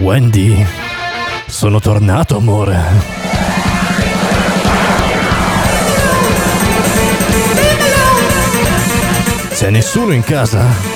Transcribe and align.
Wendy, 0.00 0.66
sono 1.46 1.78
tornato, 1.78 2.38
amore. 2.38 2.78
C'è 9.52 9.68
nessuno 9.68 10.12
in 10.12 10.22
casa? 10.22 10.89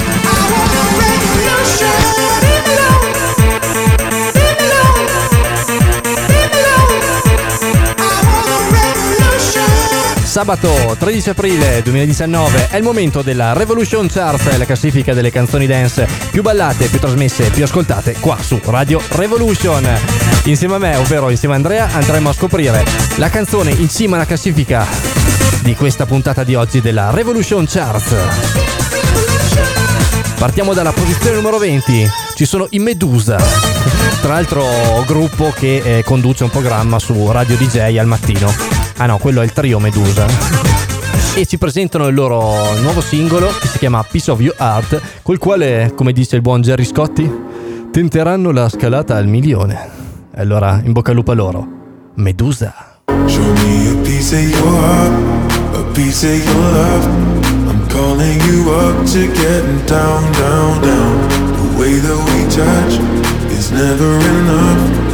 Sabato 10.34 10.96
13 10.98 11.30
aprile 11.30 11.80
2019 11.84 12.70
è 12.70 12.76
il 12.76 12.82
momento 12.82 13.22
della 13.22 13.52
Revolution 13.52 14.08
Chart, 14.08 14.56
la 14.56 14.64
classifica 14.64 15.14
delle 15.14 15.30
canzoni 15.30 15.64
dance 15.64 16.08
più 16.32 16.42
ballate, 16.42 16.88
più 16.88 16.98
trasmesse, 16.98 17.50
più 17.50 17.62
ascoltate 17.62 18.16
qua 18.18 18.36
su 18.42 18.60
Radio 18.64 19.00
Revolution. 19.10 19.88
Insieme 20.46 20.74
a 20.74 20.78
me, 20.78 20.96
ovvero 20.96 21.30
insieme 21.30 21.54
a 21.54 21.58
Andrea, 21.58 21.88
andremo 21.92 22.30
a 22.30 22.32
scoprire 22.32 22.84
la 23.14 23.28
canzone 23.28 23.70
in 23.70 23.88
cima 23.88 24.16
alla 24.16 24.26
classifica 24.26 24.84
di 25.62 25.76
questa 25.76 26.04
puntata 26.04 26.42
di 26.42 26.56
oggi 26.56 26.80
della 26.80 27.10
Revolution 27.12 27.64
Chart. 27.68 28.16
Partiamo 30.36 30.74
dalla 30.74 30.92
posizione 30.92 31.36
numero 31.36 31.58
20, 31.58 32.10
ci 32.34 32.44
sono 32.44 32.66
i 32.70 32.80
Medusa, 32.80 33.36
tra 34.20 34.32
l'altro 34.32 34.66
gruppo 35.06 35.52
che 35.56 35.76
eh, 35.76 36.02
conduce 36.02 36.42
un 36.42 36.50
programma 36.50 36.98
su 36.98 37.30
Radio 37.30 37.56
DJ 37.56 37.96
al 37.98 38.06
mattino. 38.06 38.83
Ah 38.96 39.06
no, 39.06 39.18
quello 39.18 39.40
è 39.40 39.44
il 39.44 39.52
trio 39.52 39.78
Medusa. 39.78 40.26
E 41.34 41.46
ci 41.46 41.58
presentano 41.58 42.06
il 42.06 42.14
loro 42.14 42.78
nuovo 42.80 43.00
singolo 43.00 43.48
che 43.60 43.66
si 43.66 43.78
chiama 43.78 44.04
Piece 44.08 44.30
of 44.30 44.40
Your 44.40 44.54
Heart, 44.56 45.00
col 45.22 45.38
quale, 45.38 45.92
come 45.96 46.12
dice 46.12 46.36
il 46.36 46.42
buon 46.42 46.60
Jerry 46.60 46.84
Scotti, 46.84 47.28
tenteranno 47.90 48.52
la 48.52 48.68
scalata 48.68 49.16
al 49.16 49.26
milione. 49.26 49.90
E 50.32 50.40
allora, 50.40 50.80
in 50.84 50.92
bocca 50.92 51.10
al 51.10 51.16
lupo 51.16 51.32
a 51.32 51.34
loro. 51.34 51.66
Medusa. 52.14 53.00
Show 53.26 53.42
me 53.42 53.88
a 53.88 53.94
piece 54.02 54.36
of 54.36 54.42
your 54.42 54.72
heart, 54.78 55.74
a 55.74 55.82
piece 55.92 56.24
of 56.24 56.44
your 56.44 56.72
love. 56.72 57.06
I'm 57.68 57.86
calling 57.88 58.40
you 58.42 58.70
up 58.70 59.04
to 59.06 59.26
getting 59.32 59.84
down, 59.86 60.30
down, 60.32 60.80
down. 60.80 61.28
The 61.28 61.78
way 61.80 61.98
that 61.98 62.16
we 62.30 62.46
touch 62.48 63.00
is 63.50 63.70
never 63.72 64.18
enough. 64.38 65.13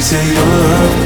piece 0.00 0.12
of 0.12 0.26
your 0.32 0.46
love. 0.46 0.96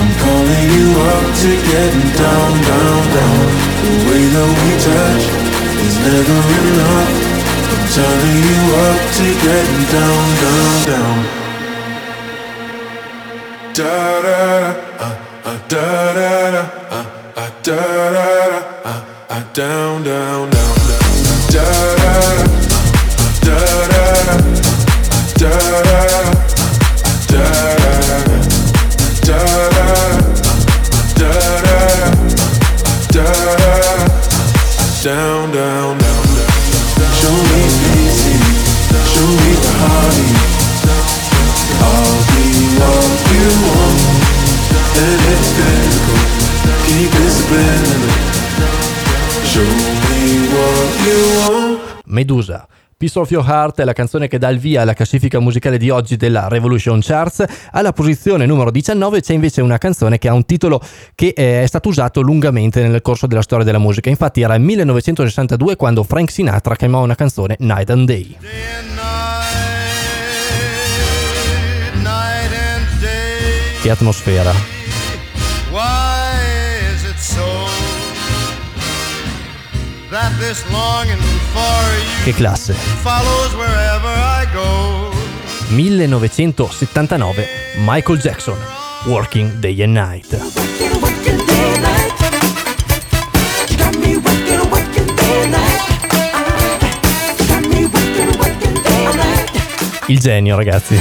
I'm 0.00 0.12
calling 0.24 0.66
you 0.76 0.88
up 1.12 1.26
to 1.42 1.50
getting 1.70 2.08
down, 2.16 2.50
down, 2.70 3.00
down. 3.16 3.40
The 3.84 3.92
way 4.08 4.22
that 4.34 4.50
we 4.60 4.70
touch 4.88 5.24
is 5.84 5.94
never 6.08 6.40
enough. 6.60 7.12
I'm 7.72 7.84
turning 7.96 8.40
you 8.50 8.60
up 8.88 9.00
to 9.18 9.26
getting 9.44 9.84
down, 9.96 10.24
down, 10.44 10.76
down. 10.90 11.18
Da 13.74 14.22
da 14.22 14.89
Medusa. 52.30 52.66
Piece 52.96 53.18
of 53.18 53.30
Your 53.30 53.44
Heart 53.44 53.80
è 53.80 53.84
la 53.84 53.94
canzone 53.94 54.28
che 54.28 54.38
dà 54.38 54.48
il 54.50 54.58
via 54.58 54.82
alla 54.82 54.92
classifica 54.92 55.40
musicale 55.40 55.78
di 55.78 55.88
oggi 55.88 56.16
della 56.16 56.48
Revolution 56.48 57.00
Charts. 57.00 57.42
Alla 57.72 57.92
posizione 57.92 58.44
numero 58.44 58.70
19 58.70 59.22
c'è 59.22 59.32
invece 59.32 59.62
una 59.62 59.78
canzone 59.78 60.18
che 60.18 60.28
ha 60.28 60.34
un 60.34 60.44
titolo 60.44 60.80
che 61.14 61.32
eh, 61.34 61.62
è 61.62 61.66
stato 61.66 61.88
usato 61.88 62.20
lungamente 62.20 62.86
nel 62.86 63.00
corso 63.00 63.26
della 63.26 63.40
storia 63.42 63.64
della 63.64 63.78
musica. 63.78 64.10
Infatti 64.10 64.42
era 64.42 64.54
il 64.54 64.60
1962 64.60 65.76
quando 65.76 66.02
Frank 66.02 66.30
Sinatra 66.30 66.76
chiamò 66.76 67.02
una 67.02 67.14
canzone 67.14 67.56
Night 67.60 67.90
and 67.90 68.06
Day. 68.06 68.36
and. 68.42 68.98
Che 73.80 73.90
atmosfera. 73.90 74.52
Why 75.70 76.36
is 76.92 77.02
that 80.10 80.36
this 80.38 80.60
for 80.64 81.06
you 81.06 81.39
Che 82.24 82.34
classe. 82.34 82.74
follows 82.74 83.54
wherever 83.54 84.12
I 84.14 84.46
go? 84.52 85.10
1979 85.70 87.46
Michael 87.78 88.18
Jackson 88.18 88.56
Working 89.06 89.58
Day 89.60 89.82
and 89.82 89.92
Night. 89.92 90.38
Il 100.06 100.18
genio 100.18 100.56
ragazzi. 100.56 100.98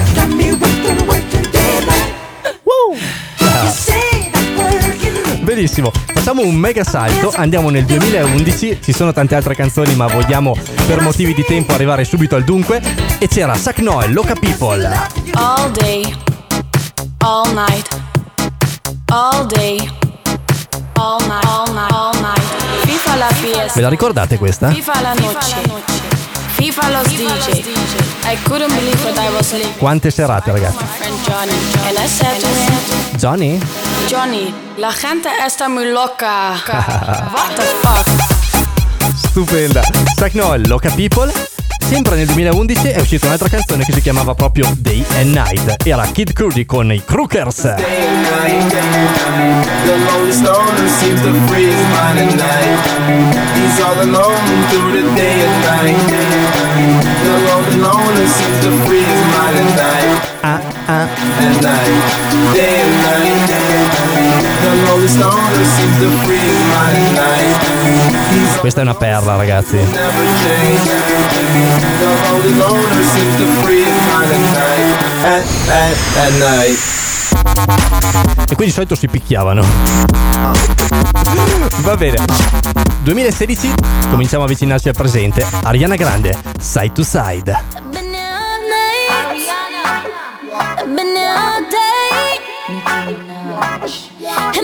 Benissimo, 5.59 5.91
facciamo 5.91 6.41
un 6.41 6.55
mega 6.55 6.85
salto, 6.85 7.33
andiamo 7.35 7.69
nel 7.69 7.83
2011, 7.83 8.79
ci 8.81 8.93
sono 8.93 9.11
tante 9.11 9.35
altre 9.35 9.55
canzoni 9.55 9.93
ma 9.93 10.07
vogliamo 10.07 10.55
per 10.87 11.01
motivi 11.01 11.33
di 11.33 11.43
tempo 11.43 11.73
arrivare 11.73 12.05
subito 12.05 12.37
al 12.37 12.45
dunque 12.45 12.81
e 13.17 13.27
c'era 13.27 13.55
Sack 13.55 13.79
Noel, 13.79 14.13
Loca 14.13 14.35
People. 14.35 14.89
All 15.33 15.69
day, 15.71 16.15
all 17.17 17.53
night, 17.53 18.01
all 19.07 19.45
day, 19.47 19.79
all 20.93 21.19
night, 21.27 21.45
all 21.45 21.73
night, 21.73 21.91
all 21.91 22.19
night. 22.21 22.41
FIFA 22.85 23.15
la 23.17 23.27
Ve 23.27 23.35
fiesta, 23.35 23.81
la 23.81 23.89
ricordate 23.89 24.37
questa? 24.37 24.71
FIFA 24.71 25.01
la 25.01 25.13
noche, 25.15 25.61
FIFA 26.57 26.89
los 26.89 27.07
DJ. 27.07 27.63
I 28.25 28.35
couldn't 28.47 28.69
believe 28.73 29.03
what 29.05 29.17
I 29.17 29.29
was 29.35 29.53
living. 29.53 29.73
Quante 29.79 30.11
serate 30.11 30.51
ragazzi? 30.51 30.77
Johnny, 31.25 31.53
and 31.87 31.97
I 31.97 32.07
said 32.07 32.39
to 32.39 32.47
him, 32.47 33.17
Johnny? 33.19 33.59
Johnny, 34.09 34.53
la 34.77 34.91
gente 34.91 35.29
está 35.45 35.69
muy 35.69 35.85
loca. 35.91 36.55
What 37.33 37.55
the 37.55 37.63
fuck? 37.81 38.07
Stupenda. 39.15 39.83
Sack 40.17 40.33
Noel, 40.35 40.63
Loca 40.67 40.89
People. 40.91 41.31
Sempre 41.79 42.15
nel 42.15 42.25
2011 42.25 42.89
è 42.89 42.99
uscita 42.99 43.27
un'altra 43.27 43.49
canzone 43.49 43.83
che 43.83 43.93
si 43.93 44.01
chiamava 44.01 44.33
proprio 44.33 44.65
Day 44.77 45.03
and 45.19 45.33
Night. 45.33 45.85
Era 45.85 46.05
Kid 46.11 46.33
Cudi 46.33 46.65
con 46.65 46.91
i 46.91 47.03
Crookers. 47.03 47.61
Day 47.61 48.07
and 48.07 48.21
night, 48.21 48.69
day 48.69 48.79
and 48.79 49.15
night. 49.35 49.67
The 49.85 49.95
lonely 49.97 50.31
stoner 50.31 50.87
seems 50.99 51.21
to 51.21 51.33
free 51.47 51.65
his 51.65 51.81
mind 51.93 52.19
at 52.19 52.33
night. 52.35 52.79
He's 53.55 53.79
all 53.81 53.99
alone 54.01 54.67
through 54.69 54.91
the 54.91 55.15
day 55.15 55.41
and 55.45 55.63
night. 55.63 55.97
The 57.23 57.35
lonely 57.47 57.77
loner 57.77 58.27
seems 58.27 58.59
to 58.63 58.71
free 58.85 59.03
his 59.03 59.23
mind 59.33 59.57
at 59.57 59.69
night. 59.75 60.21
Ah, 60.43 60.61
ah. 60.87 61.07
At 61.39 61.61
night, 61.61 62.53
day 62.53 62.81
and 62.81 62.95
night. 63.03 63.49
The 64.61 64.71
lonely 64.87 65.07
stoner 65.07 65.65
seems 65.65 65.95
to 65.99 66.09
free 66.25 66.37
his 66.37 66.61
mind 66.73 66.97
at 66.97 67.15
night. 67.15 67.28
Questa 68.59 68.79
è 68.81 68.83
una 68.83 68.93
perla, 68.93 69.35
ragazzi. 69.35 69.77
E 78.49 78.55
qui 78.55 78.65
di 78.65 78.71
solito 78.71 78.95
si 78.95 79.07
picchiavano. 79.07 79.63
Va 81.81 81.95
bene. 81.95 82.25
2016, 83.01 83.73
cominciamo 84.09 84.43
a 84.43 84.45
avvicinarci 84.45 84.89
al 84.89 84.95
presente. 84.95 85.45
Ariana 85.63 85.95
Grande, 85.95 86.37
Side 86.59 86.91
to 86.91 87.03
Side. 87.03 87.63
Been 87.91 88.13
all 91.15 91.65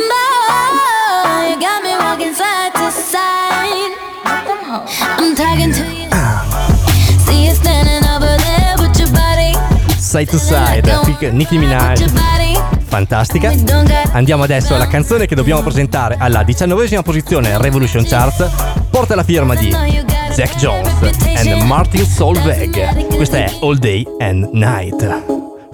day, 0.02 0.25
Side 10.16 10.32
to 10.32 10.38
Side, 10.38 11.00
Pic- 11.04 11.30
Nicki 11.34 11.58
Minaj, 11.58 12.06
fantastica. 12.86 13.54
Andiamo 14.14 14.44
adesso 14.44 14.74
alla 14.74 14.88
canzone 14.88 15.26
che 15.26 15.36
dobbiamo 15.36 15.62
presentare 15.62 16.16
alla 16.18 16.42
diciannovesima 16.42 17.02
posizione 17.02 17.58
Revolution 17.58 18.06
Charts. 18.06 18.50
Porta 18.90 19.14
la 19.14 19.24
firma 19.24 19.56
di 19.56 19.68
Jack 20.34 20.56
Jones 20.56 20.90
and 21.36 21.64
Martin 21.64 22.06
Solveig. 22.06 23.14
Questa 23.14 23.40
è 23.40 23.58
All 23.60 23.76
Day 23.78 24.08
and 24.20 24.48
Night, 24.54 25.24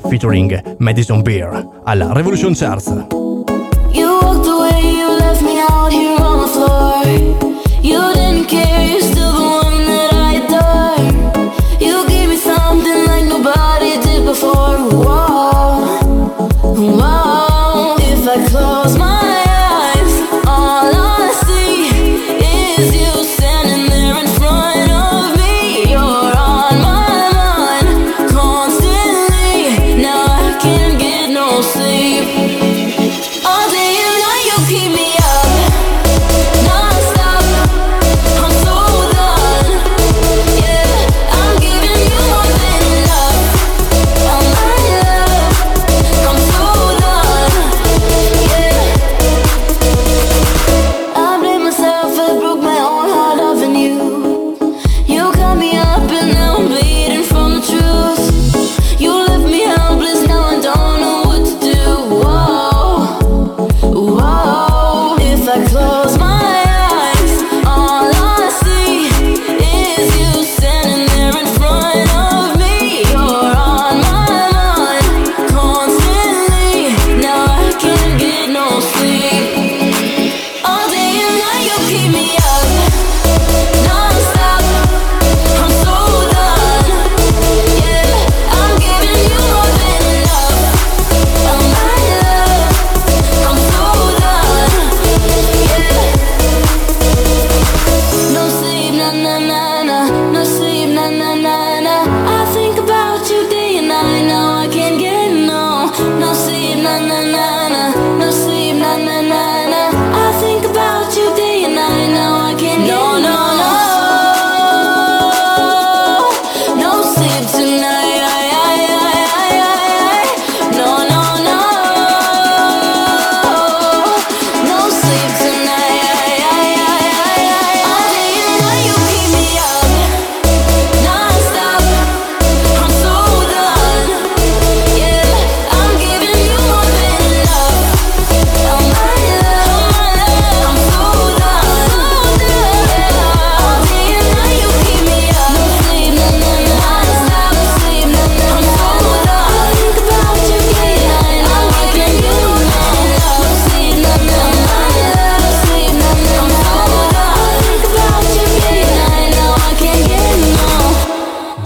featuring 0.09 0.77
Madison 0.79 1.21
Beer 1.21 1.63
alla 1.83 2.11
Revolution 2.11 2.55
Charts. 2.55 3.20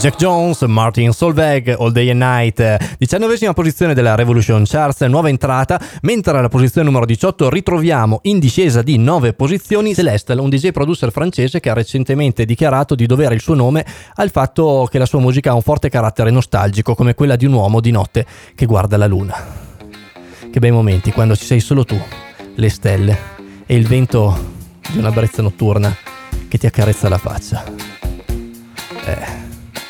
Jack 0.06 0.20
Jones, 0.20 0.62
Martin 0.62 1.12
Solveig, 1.14 1.76
All 1.80 1.92
Day 1.92 2.12
and 2.12 2.22
Night, 2.22 2.96
diciannovesima 3.00 3.54
posizione 3.54 3.96
della 3.96 4.14
Revolution 4.14 4.64
Charts, 4.64 5.02
nuova 5.02 5.30
entrata, 5.30 5.82
mentre 6.04 6.38
alla 6.38 6.48
posizione 6.48 6.86
numero 6.86 7.08
18 7.08 7.50
ritroviamo 7.50 8.20
in 8.26 8.38
discesa 8.38 8.84
di 8.84 9.00
9 9.00 9.34
posizioni 9.34 9.96
Celestel, 9.96 10.38
un 10.38 10.50
DJ 10.50 10.70
producer 10.70 11.12
francese 11.12 11.60
che 11.60 11.72
ha 11.72 11.74
recentemente 11.74 12.46
dichiarato 12.46 12.94
di 12.94 13.08
dovere 13.08 13.34
il 13.34 13.42
suo 13.42 13.56
nome 13.56 13.84
al 14.14 14.30
fatto 14.30 14.88
che 14.92 15.00
la 15.00 15.08
sua 15.08 15.18
musica 15.18 15.50
ha 15.50 15.56
un 15.56 15.64
forte 15.64 15.90
carattere 15.90 16.30
nostalgico 16.30 16.94
come 16.94 17.16
quella 17.16 17.36
di 17.36 17.48
un 17.48 17.54
uomo 17.54 17.82
di 17.82 17.90
notte 17.90 18.28
che 18.54 18.68
guarda 18.68 18.98
la 18.98 19.08
luna. 19.08 19.36
Che 20.52 20.60
bei 20.60 20.70
momenti 20.70 21.12
quando 21.12 21.36
ci 21.36 21.46
sei 21.46 21.60
solo 21.60 21.84
tu, 21.84 22.00
le 22.54 22.70
stelle 22.70 23.18
e 23.66 23.76
il 23.76 23.88
vento 23.88 24.38
di 24.88 25.00
una 25.00 25.10
brezza 25.10 25.42
notturna 25.42 25.92
che 26.48 26.60
ti 26.60 26.68
accarezza 26.68 27.10
la 27.10 27.18
faccia. 27.18 27.64
Eh, 29.08 29.46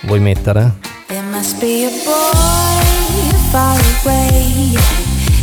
vuoi 0.08 0.20
mettere? 0.20 0.72
There 1.08 1.24
must 1.32 1.60
be 1.60 1.86
a 1.86 1.90
boy 2.06 2.84
far 3.52 3.78
away, 4.02 4.76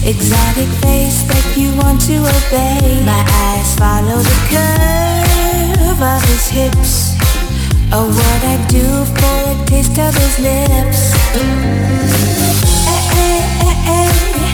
exotic 0.05 0.69
face 0.81 1.23
that 1.27 1.57
you 1.57 1.71
want 1.83 2.01
to 2.07 2.17
obey. 2.19 3.03
My 3.05 3.23
eyes 3.47 3.75
follow 3.75 4.19
the 4.23 4.39
curve 4.51 6.01
of 6.01 6.23
his 6.29 6.49
hips, 6.49 7.15
or 7.93 8.07
what 8.07 8.43
I 8.45 8.57
do 8.69 8.87
for 9.15 9.51
a 9.51 9.65
taste 9.67 9.99
of 9.99 10.15
his 10.15 10.39
lips. 10.39 11.13
Eh, 11.35 11.41
eh, 13.17 13.43
eh, 13.67 13.77
eh, 13.87 14.11
eh, 14.43 14.53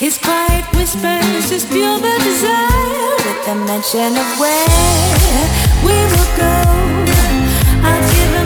His 0.00 0.16
quiet 0.16 0.64
whispers 0.74 1.50
just 1.50 1.68
fuel 1.68 1.98
the 1.98 2.16
desire 2.24 3.16
with 3.20 3.44
the 3.44 3.54
mention 3.68 4.16
of 4.16 4.28
where 4.40 5.44
we 5.84 5.92
will 5.92 6.30
go. 6.40 6.56
I've 7.84 8.06
given 8.16 8.39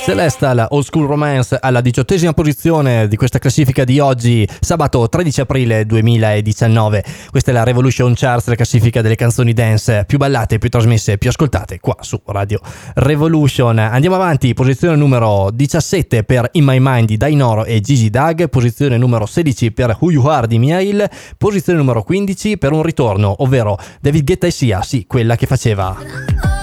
yeah. 0.00 0.14
Celestal 0.14 0.66
Old 0.70 0.84
School 0.84 1.06
Romance 1.06 1.56
alla 1.60 1.80
diciottesima 1.80 2.32
posizione 2.32 3.08
di 3.08 3.16
questa 3.16 3.38
classifica 3.38 3.84
di 3.84 3.98
oggi, 3.98 4.48
sabato 4.60 5.08
13 5.08 5.40
aprile 5.42 5.86
2019. 5.86 7.04
Questa 7.30 7.50
è 7.50 7.54
la 7.54 7.62
Revolution 7.62 8.14
Charts, 8.14 8.48
la 8.48 8.54
classifica 8.54 9.02
delle 9.02 9.14
canzoni 9.14 9.52
dance 9.52 10.04
più 10.06 10.18
ballate, 10.18 10.58
più 10.58 10.68
trasmesse, 10.68 11.18
più 11.18 11.28
ascoltate 11.28 11.80
qua 11.80 11.96
su 12.00 12.20
Radio 12.26 12.60
Revolution. 12.94 13.78
Andiamo 13.78 14.16
avanti, 14.16 14.54
posizione 14.54 14.96
numero 14.96 15.50
17 15.52 16.24
per 16.24 16.48
In 16.52 16.64
My 16.64 16.78
Mind 16.80 17.06
di 17.06 17.16
Dainoro 17.16 17.64
e 17.64 17.80
Gigi 17.80 18.10
Dag, 18.10 18.48
posizione 18.48 18.96
numero 18.96 19.26
16 19.26 19.72
per 19.72 19.96
Who 20.00 20.10
You 20.10 20.26
Are 20.26 20.46
di 20.46 20.58
Miail, 20.58 21.08
posizione 21.36 21.78
numero 21.78 22.02
15 22.02 22.58
per 22.58 22.72
un 22.72 22.82
ritorno, 22.82 23.42
ovvero 23.42 23.78
David 24.00 24.24
Guetta 24.24 24.46
e 24.46 24.50
Sia, 24.50 24.82
sì, 24.82 25.06
quella 25.06 25.36
che 25.36 25.46
faceva 25.46 26.59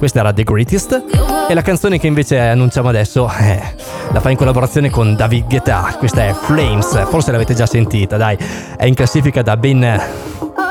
Questa 0.00 0.20
era 0.20 0.32
The 0.32 0.44
Greatest 0.44 1.04
e 1.46 1.52
la 1.52 1.60
canzone 1.60 1.98
che 1.98 2.06
invece 2.06 2.38
annunciamo 2.38 2.88
adesso 2.88 3.30
eh, 3.38 3.60
la 4.12 4.20
fa 4.20 4.30
in 4.30 4.38
collaborazione 4.38 4.88
con 4.88 5.14
David 5.14 5.46
Guetta. 5.46 5.94
Questa 5.98 6.24
è 6.24 6.32
Flames, 6.32 7.06
forse 7.10 7.30
l'avete 7.30 7.52
già 7.52 7.66
sentita, 7.66 8.16
dai, 8.16 8.34
è 8.78 8.86
in 8.86 8.94
classifica 8.94 9.42
da 9.42 9.58
ben 9.58 10.00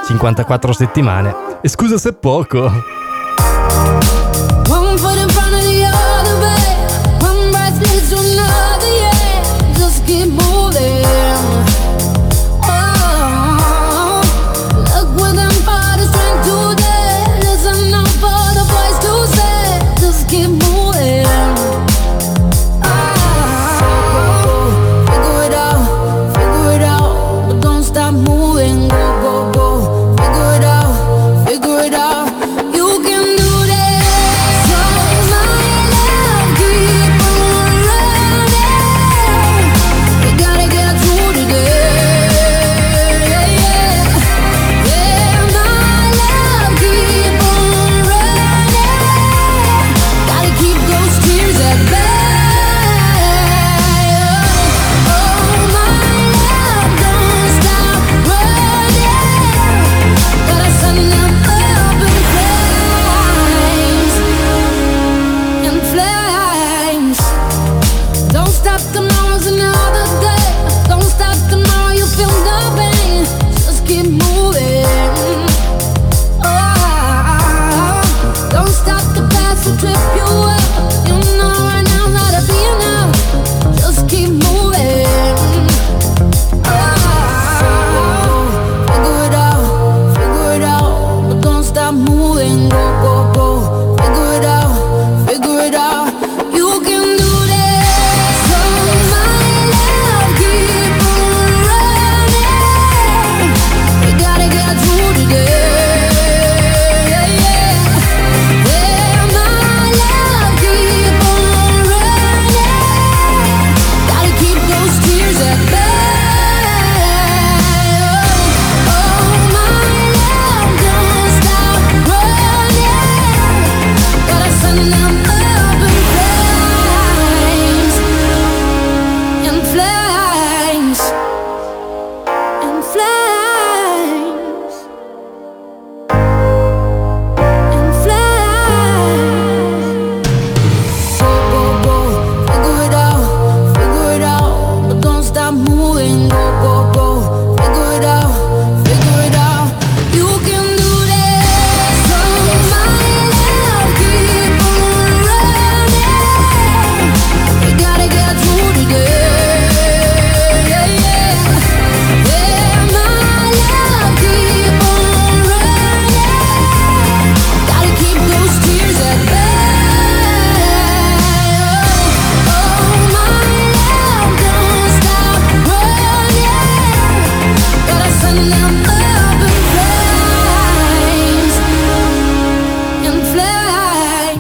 54 0.08 0.74
settimane. 0.74 1.36
E 1.62 1.70
scusa 1.70 2.00
se 2.00 2.14
poco. 2.14 2.72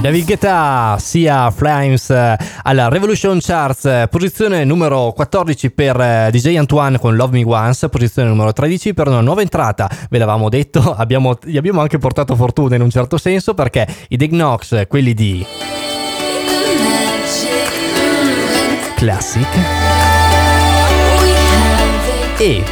David 0.09 0.25
Guetta 0.25 0.97
sia 0.99 1.51
Flames 1.51 2.09
eh, 2.09 2.35
alla 2.63 2.87
Revolution 2.87 3.37
Charts, 3.39 3.85
eh, 3.85 4.07
posizione 4.09 4.63
numero 4.63 5.11
14 5.11 5.69
per 5.69 6.01
eh, 6.01 6.29
DJ 6.31 6.55
Antoine 6.55 6.97
con 6.97 7.15
Love 7.15 7.37
Me 7.37 7.43
Once, 7.45 7.89
posizione 7.89 8.27
numero 8.27 8.51
13 8.51 8.95
per 8.95 9.07
una 9.07 9.21
nuova 9.21 9.41
entrata. 9.41 9.87
Ve 10.09 10.17
l'avevamo 10.17 10.49
detto, 10.49 10.81
abbiamo, 10.97 11.37
gli 11.43 11.57
abbiamo 11.57 11.81
anche 11.81 11.99
portato 11.99 12.35
fortuna 12.35 12.73
in 12.73 12.81
un 12.81 12.89
certo 12.89 13.19
senso 13.19 13.53
perché 13.53 13.85
i 14.07 14.17
Dig 14.17 14.31
Knox, 14.31 14.87
quelli 14.87 15.13
di 15.13 15.45
Classic 18.95 19.47
e 22.39 22.63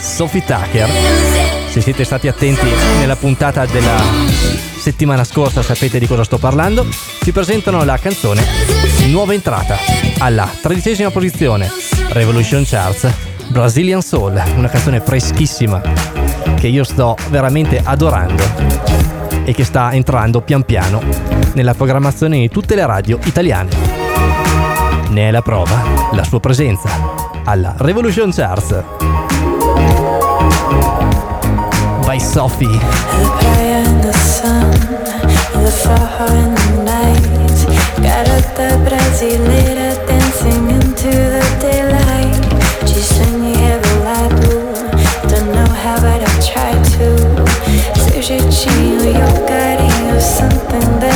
Sophie 0.00 0.44
Tucker. 0.44 0.88
Se 1.68 1.80
siete 1.80 2.02
stati 2.02 2.26
attenti 2.26 2.66
nella 2.98 3.14
puntata 3.14 3.64
della 3.66 4.73
settimana 4.84 5.24
scorsa 5.24 5.62
sapete 5.62 5.98
di 5.98 6.06
cosa 6.06 6.24
sto 6.24 6.36
parlando. 6.36 6.86
Ci 7.22 7.32
presentano 7.32 7.82
la 7.84 7.96
canzone 7.96 8.44
Nuova 9.06 9.32
entrata 9.32 9.78
alla 10.18 10.46
tredicesima 10.60 11.10
posizione 11.10 11.70
Revolution 12.10 12.64
Charts 12.66 13.10
Brazilian 13.48 14.02
Soul, 14.02 14.42
una 14.56 14.68
canzone 14.68 15.00
freschissima 15.00 15.80
che 16.56 16.66
io 16.66 16.84
sto 16.84 17.16
veramente 17.30 17.80
adorando 17.82 18.42
e 19.44 19.54
che 19.54 19.64
sta 19.64 19.90
entrando 19.92 20.42
pian 20.42 20.64
piano 20.64 21.02
nella 21.54 21.72
programmazione 21.72 22.40
di 22.40 22.50
tutte 22.50 22.74
le 22.74 22.84
radio 22.84 23.18
italiane. 23.24 23.70
Ne 25.08 25.28
è 25.28 25.30
la 25.30 25.40
prova 25.40 26.10
la 26.12 26.24
sua 26.24 26.40
presenza 26.40 26.90
alla 27.44 27.74
Revolution 27.78 28.30
Charts 28.30 28.82
by 32.04 32.20
Sophie. 32.20 33.73
The 35.64 35.70
fire 35.70 36.28
in 36.44 36.54
the 36.54 36.82
night. 36.84 37.56
Garota 38.04 38.68
brasileira 38.84 39.90
dancing 40.06 40.68
into 40.76 41.10
the 41.34 41.44
daylight. 41.64 42.44
Ci 42.84 43.00
sogni 43.00 43.54
revelado, 43.64 44.52
don't 45.30 45.50
know 45.56 45.70
how 45.82 45.96
but 46.04 46.20
I've 46.20 46.40
tried 46.50 46.84
to. 46.96 47.08
Seu 48.04 48.20
jeitinho 48.20 49.04
e 49.08 49.14
o 49.16 49.30
carinho, 49.48 50.20
something 50.20 50.90
that 51.00 51.13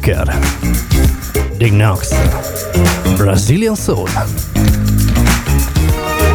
Tucker, 0.00 0.38
Dig 1.58 1.72
Knox, 1.72 2.14
Brazilian 3.16 3.76
Soul, 3.76 4.08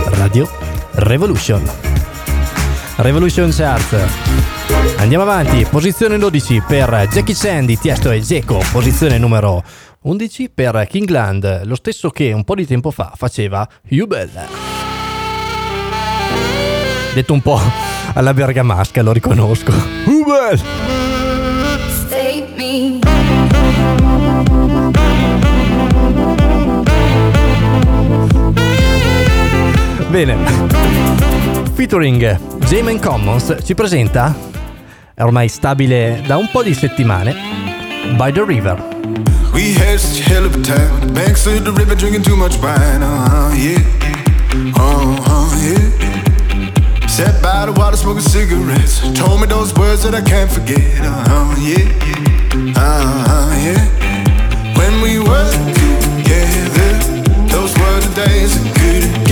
Radio 0.09 0.47
Revolution, 0.91 1.67
Revolution 2.97 3.49
Chart. 3.51 4.07
Andiamo 4.97 5.23
avanti, 5.23 5.65
posizione 5.67 6.19
12 6.19 6.61
per 6.67 7.07
Jackie 7.09 7.33
Sandy, 7.33 7.75
Tiesto 7.75 8.11
e 8.11 8.21
Geco, 8.21 8.63
posizione 8.71 9.17
numero 9.17 9.63
11 10.01 10.51
per 10.53 10.85
Kingland, 10.87 11.65
lo 11.65 11.75
stesso 11.75 12.11
che 12.11 12.33
un 12.33 12.43
po' 12.43 12.53
di 12.53 12.67
tempo 12.67 12.91
fa 12.91 13.13
faceva 13.15 13.67
Hubel. 13.89 14.47
Detto 17.15 17.33
un 17.33 17.41
po' 17.41 17.59
alla 18.13 18.33
bergamasca, 18.35 19.01
lo 19.01 19.11
riconosco. 19.11 19.73
Hubel! 20.05 21.24
Bene. 30.15 30.37
Featuring 31.73 32.39
Jamin 32.69 33.01
Commons 33.01 33.53
ci 33.65 33.75
presenta, 33.75 34.33
è 35.13 35.21
ormai 35.21 35.49
stabile 35.49 36.23
da 36.25 36.37
un 36.37 36.47
po' 36.49 36.63
di 36.63 36.73
settimane, 36.73 37.35
By 38.15 38.31
the 38.31 38.45
River. 38.45 38.81
We 39.51 39.73
had 39.73 39.99
such 39.99 40.25
hell 40.25 40.45
of 40.45 40.55
a 40.55 40.61
time. 40.61 41.01
The 41.01 41.11
banks 41.11 41.45
of 41.47 41.63
the 41.63 41.71
river 41.71 41.95
drinking 41.95 42.23
too 42.23 42.37
much 42.37 42.55
wine. 42.61 43.03
Uh 43.03 43.27
huh, 43.27 43.55
yeah. 43.57 43.81
Uh 44.77 45.19
huh, 45.19 45.53
yeah. 45.59 47.07
Sat 47.09 47.41
by 47.41 47.65
the 47.65 47.77
water 47.77 47.97
smoking 47.97 48.23
cigarettes. 48.23 49.01
Told 49.19 49.41
me 49.41 49.47
those 49.47 49.73
words 49.73 50.03
that 50.03 50.15
I 50.15 50.21
can't 50.21 50.49
forget. 50.49 51.01
Uh 51.01 51.11
huh, 51.27 51.55
yeah. 51.59 51.91
Uh 52.73 53.25
huh, 53.27 53.53
yeah. 53.59 53.83
When 54.77 55.01
we 55.01 55.19
were 55.19 55.51
together, 55.75 57.03
those 57.51 57.75
were 57.75 57.99
the 57.99 58.13
days 58.15 58.55
that 58.55 58.75
couldn't 58.79 59.24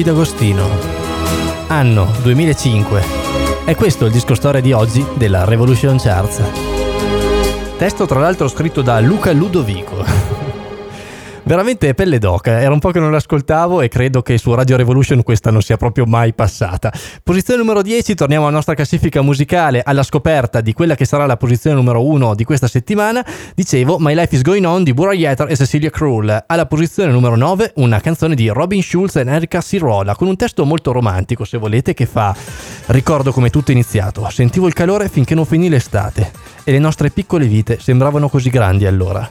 Gigi 0.00 0.02
D'Agostino. 0.02 0.68
Anno 1.66 2.10
2005. 2.22 3.02
E 3.66 3.74
questo 3.74 4.04
è 4.04 4.06
il 4.06 4.12
disco 4.12 4.34
storia 4.34 4.62
di 4.62 4.72
oggi 4.72 5.04
della 5.14 5.44
Revolution 5.44 5.98
Charts. 5.98 6.42
Testo 7.76 8.06
tra 8.06 8.20
l'altro 8.20 8.48
scritto 8.48 8.80
da 8.80 8.98
Luca 9.00 9.32
Ludovico. 9.32 10.39
Veramente 11.50 11.94
pelle 11.94 12.20
d'oca, 12.20 12.60
era 12.60 12.72
un 12.72 12.78
po' 12.78 12.92
che 12.92 13.00
non 13.00 13.10
l'ascoltavo 13.10 13.80
e 13.80 13.88
credo 13.88 14.22
che 14.22 14.38
su 14.38 14.54
Radio 14.54 14.76
Revolution 14.76 15.24
questa 15.24 15.50
non 15.50 15.62
sia 15.62 15.76
proprio 15.76 16.04
mai 16.06 16.32
passata. 16.32 16.92
Posizione 17.24 17.58
numero 17.58 17.82
10, 17.82 18.14
torniamo 18.14 18.44
alla 18.44 18.54
nostra 18.54 18.74
classifica 18.74 19.20
musicale, 19.20 19.82
alla 19.84 20.04
scoperta 20.04 20.60
di 20.60 20.72
quella 20.72 20.94
che 20.94 21.04
sarà 21.04 21.26
la 21.26 21.36
posizione 21.36 21.74
numero 21.74 22.04
1 22.04 22.36
di 22.36 22.44
questa 22.44 22.68
settimana. 22.68 23.26
Dicevo, 23.56 23.96
My 23.98 24.14
Life 24.14 24.32
is 24.36 24.42
Going 24.42 24.64
On 24.64 24.84
di 24.84 24.94
Bura 24.94 25.12
Yetter 25.12 25.50
e 25.50 25.56
Cecilia 25.56 25.90
Krull. 25.90 26.44
Alla 26.46 26.66
posizione 26.66 27.10
numero 27.10 27.34
9, 27.34 27.72
una 27.78 27.98
canzone 27.98 28.36
di 28.36 28.46
Robin 28.46 28.80
Schulz 28.80 29.16
e 29.16 29.24
Erika 29.26 29.60
Sirola, 29.60 30.14
con 30.14 30.28
un 30.28 30.36
testo 30.36 30.64
molto 30.64 30.92
romantico, 30.92 31.44
se 31.44 31.58
volete, 31.58 31.94
che 31.94 32.06
fa... 32.06 32.32
Ricordo 32.86 33.32
come 33.32 33.50
tutto 33.50 33.72
è 33.72 33.74
iniziato, 33.74 34.24
sentivo 34.30 34.68
il 34.68 34.72
calore 34.72 35.08
finché 35.08 35.34
non 35.34 35.46
finì 35.46 35.68
l'estate 35.68 36.30
e 36.62 36.70
le 36.70 36.78
nostre 36.78 37.10
piccole 37.10 37.46
vite 37.46 37.80
sembravano 37.80 38.28
così 38.28 38.50
grandi 38.50 38.86
allora. 38.86 39.28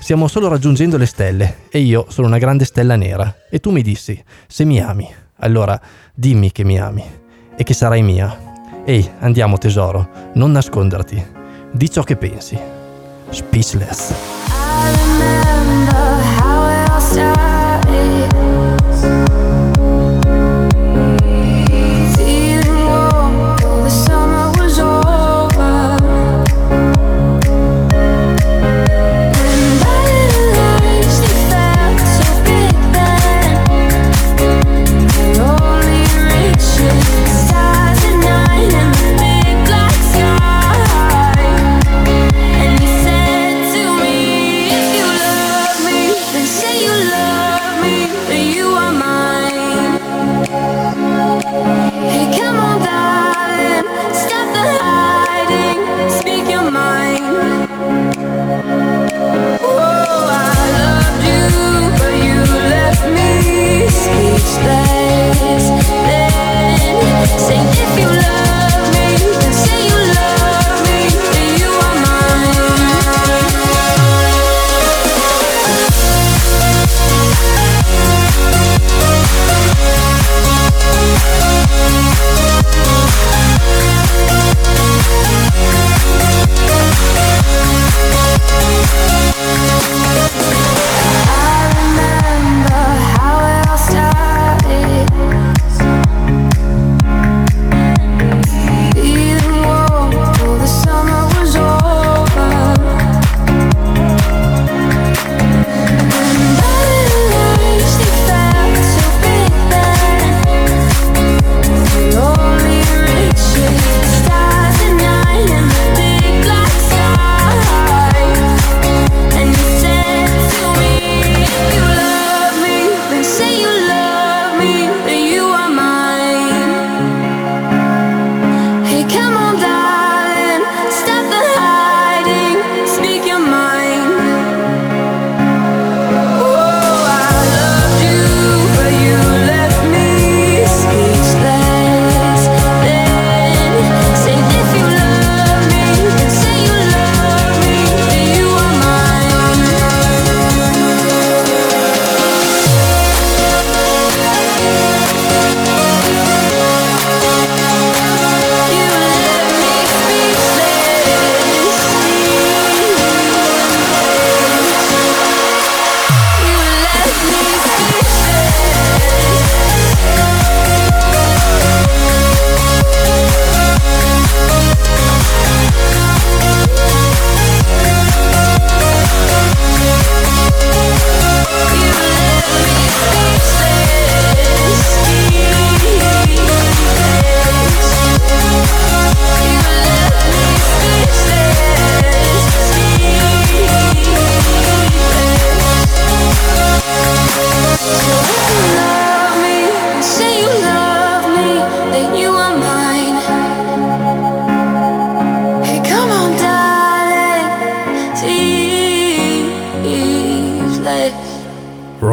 Stiamo 0.00 0.28
solo 0.28 0.48
raggiungendo 0.48 0.96
le 0.96 1.06
stelle 1.06 1.58
e 1.68 1.78
io 1.80 2.06
sono 2.08 2.26
una 2.26 2.38
grande 2.38 2.64
stella 2.64 2.96
nera. 2.96 3.36
E 3.48 3.60
tu 3.60 3.70
mi 3.70 3.82
dissi, 3.82 4.20
se 4.48 4.64
mi 4.64 4.80
ami, 4.80 5.08
allora 5.36 5.78
dimmi 6.14 6.50
che 6.50 6.64
mi 6.64 6.80
ami 6.80 7.04
e 7.54 7.62
che 7.62 7.74
sarai 7.74 8.02
mia. 8.02 8.82
Ehi, 8.84 9.08
andiamo 9.20 9.58
tesoro, 9.58 10.32
non 10.34 10.52
nasconderti. 10.52 11.24
Di 11.70 11.90
ciò 11.90 12.02
che 12.02 12.16
pensi. 12.16 12.58
Speechless. 13.28 14.14
Say 17.00 18.39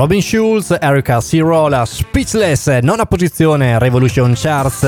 Robin 0.08 0.22
Schulz, 0.22 0.74
Erika 0.80 1.20
Sirola, 1.20 1.84
Speechless, 1.84 2.80
nona 2.80 3.06
posizione 3.06 3.78
Revolution 3.78 4.32
Charts. 4.38 4.84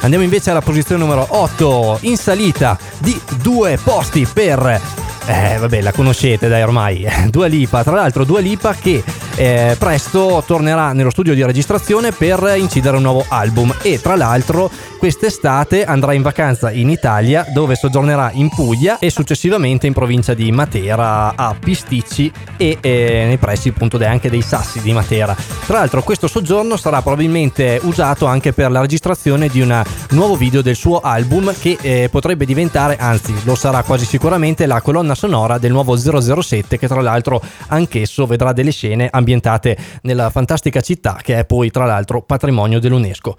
Andiamo 0.00 0.24
invece 0.24 0.50
alla 0.50 0.60
posizione 0.60 1.00
numero 1.00 1.24
8, 1.28 1.98
in 2.00 2.16
salita 2.16 2.76
di 2.98 3.16
due 3.40 3.78
posti 3.80 4.26
per... 4.26 4.80
Eh, 5.26 5.56
vabbè, 5.58 5.80
la 5.82 5.92
conoscete 5.92 6.48
dai 6.48 6.62
ormai. 6.62 7.06
Dua 7.30 7.46
Lipa, 7.46 7.84
tra 7.84 7.94
l'altro 7.94 8.24
Dua 8.24 8.40
Lipa 8.40 8.74
che 8.74 9.04
eh, 9.36 9.76
presto 9.78 10.42
tornerà 10.44 10.92
nello 10.92 11.10
studio 11.10 11.34
di 11.34 11.44
registrazione 11.44 12.10
per 12.10 12.54
incidere 12.56 12.96
un 12.96 13.02
nuovo 13.02 13.24
album 13.28 13.72
e 13.82 14.00
tra 14.00 14.16
l'altro 14.16 14.68
quest'estate 15.06 15.84
andrà 15.84 16.14
in 16.14 16.22
vacanza 16.22 16.72
in 16.72 16.90
Italia 16.90 17.46
dove 17.52 17.76
soggiornerà 17.76 18.32
in 18.32 18.48
Puglia 18.48 18.98
e 18.98 19.08
successivamente 19.08 19.86
in 19.86 19.92
provincia 19.92 20.34
di 20.34 20.50
Matera 20.50 21.36
a 21.36 21.54
Pisticci 21.56 22.32
e 22.56 22.78
eh, 22.80 23.22
nei 23.24 23.36
pressi 23.36 23.68
appunto 23.68 24.04
anche 24.04 24.28
dei 24.28 24.42
Sassi 24.42 24.80
di 24.80 24.92
Matera. 24.92 25.36
Tra 25.64 25.78
l'altro 25.78 26.02
questo 26.02 26.26
soggiorno 26.26 26.76
sarà 26.76 27.02
probabilmente 27.02 27.78
usato 27.84 28.26
anche 28.26 28.52
per 28.52 28.68
la 28.72 28.80
registrazione 28.80 29.46
di 29.46 29.60
un 29.60 29.80
nuovo 30.10 30.34
video 30.34 30.60
del 30.60 30.74
suo 30.74 30.98
album 30.98 31.54
che 31.56 31.78
eh, 31.80 32.08
potrebbe 32.10 32.44
diventare, 32.44 32.96
anzi 32.96 33.32
lo 33.44 33.54
sarà 33.54 33.84
quasi 33.84 34.06
sicuramente, 34.06 34.66
la 34.66 34.80
colonna 34.80 35.14
sonora 35.14 35.58
del 35.58 35.70
nuovo 35.70 35.94
007 35.96 36.78
che 36.78 36.88
tra 36.88 37.00
l'altro 37.00 37.40
anch'esso 37.68 38.26
vedrà 38.26 38.52
delle 38.52 38.72
scene 38.72 39.08
ambientate 39.08 39.76
nella 40.02 40.30
fantastica 40.30 40.80
città 40.80 41.20
che 41.22 41.38
è 41.38 41.44
poi 41.44 41.70
tra 41.70 41.84
l'altro 41.84 42.22
patrimonio 42.22 42.80
dell'UNESCO. 42.80 43.36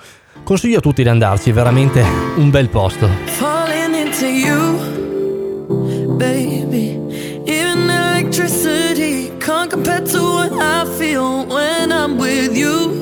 Consiglio 0.47 0.77
a 0.77 0.81
tutti 0.81 1.03
di 1.03 1.09
andarci, 1.09 1.51
veramente 1.51 2.01
un 2.37 2.49
bel 2.49 2.69
posto. 2.69 3.09
Falling 3.25 3.93
into 3.93 4.25
you, 4.27 6.15
baby. 6.15 6.97
Even 7.43 7.89
electricity 7.89 9.29
can't 9.39 9.69
compare 9.69 10.01
to 10.03 10.21
what 10.21 10.53
I 10.53 10.85
feel 10.97 11.45
when 11.47 11.91
I'm 11.91 12.17
with 12.17 12.55
you. 12.55 12.96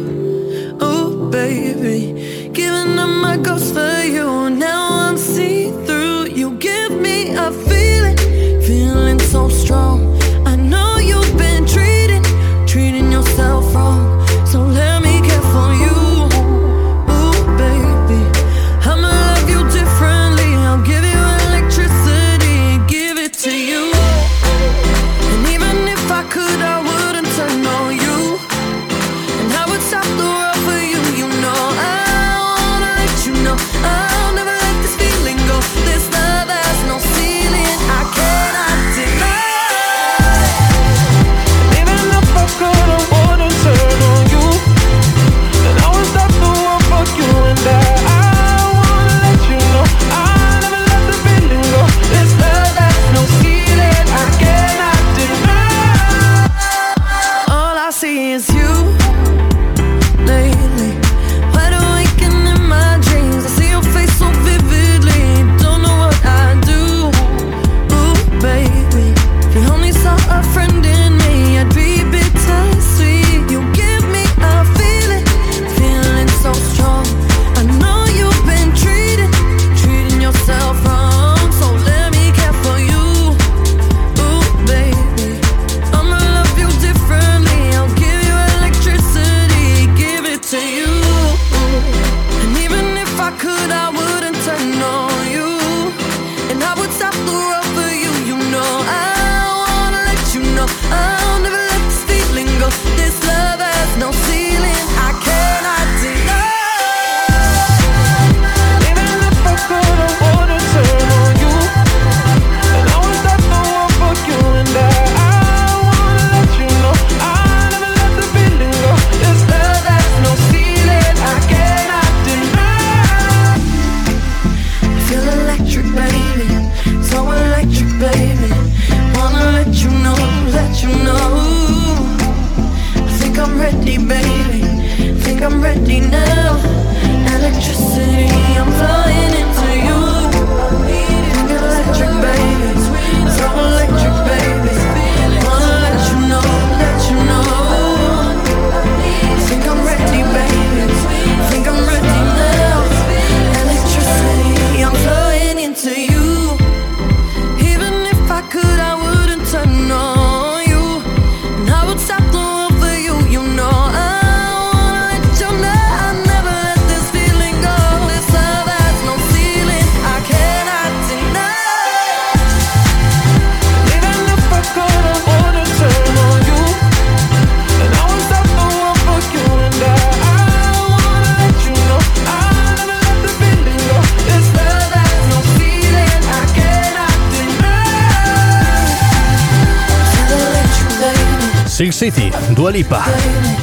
Silk 191.75 191.91
City, 191.91 192.31
Dua 192.53 192.69
Lipa, 192.69 193.03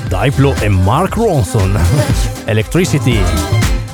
Diplo 0.06 0.54
e 0.60 0.68
Mark 0.68 1.14
Ronson, 1.14 1.80
Electricity. 2.44 3.18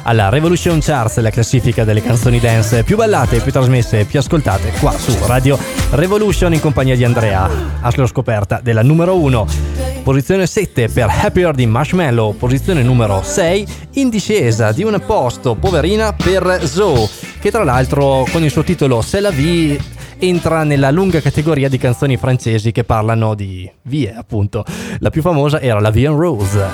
Alla 0.03 0.29
Revolution 0.29 0.81
Charts, 0.81 1.21
la 1.21 1.31
classifica 1.31 1.85
delle 1.85 2.03
canzoni 2.03 2.41
dance 2.41 2.83
più 2.83 2.97
ballate, 2.97 3.39
più 3.39 3.53
trasmesse 3.53 4.01
e 4.01 4.05
più 4.07 4.19
ascoltate 4.19 4.73
qua 4.81 4.91
su 4.91 5.17
Radio 5.25 5.57
Revolution 5.91 6.53
in 6.53 6.59
compagnia 6.59 6.97
di 6.97 7.05
Andrea, 7.05 7.49
Aslo 7.81 8.09
scoperta 8.09 8.59
della 8.61 8.83
numero 8.83 9.15
1. 9.15 9.47
Posizione 10.03 10.49
7 10.49 10.89
per 10.89 11.09
Happier 11.09 11.55
di 11.55 11.67
Marshmallow, 11.67 12.35
posizione 12.37 12.83
numero 12.83 13.23
6 13.23 13.67
in 13.93 14.09
discesa 14.09 14.73
di 14.73 14.83
un 14.83 15.01
posto 15.07 15.55
poverina 15.55 16.13
per 16.13 16.63
Zoe, 16.65 17.09
che 17.39 17.53
tra 17.53 17.63
l'altro 17.63 18.27
con 18.33 18.43
il 18.43 18.51
suo 18.51 18.65
titolo 18.65 19.01
Se 19.01 19.21
la 19.21 19.31
vie 19.31 19.79
entra 20.19 20.65
nella 20.65 20.91
lunga 20.91 21.21
categoria 21.21 21.69
di 21.69 21.79
canzoni 21.79 22.17
francesi 22.17 22.73
che 22.73 22.85
parlano 22.85 23.35
di 23.35 23.71
vie, 23.83 24.15
appunto. 24.15 24.65
La 24.99 25.11
più 25.11 25.23
famosa 25.23 25.61
era 25.61 25.81
la 25.81 25.91
Vie 25.91 26.07
en 26.07 26.17
Rose. 26.17 26.67